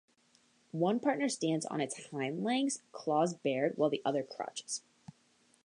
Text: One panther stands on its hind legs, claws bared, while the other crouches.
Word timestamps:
One 0.71 0.99
panther 0.99 1.29
stands 1.29 1.63
on 1.67 1.79
its 1.79 2.07
hind 2.07 2.43
legs, 2.43 2.81
claws 2.91 3.35
bared, 3.35 3.77
while 3.77 3.91
the 3.91 4.01
other 4.03 4.23
crouches. 4.23 4.81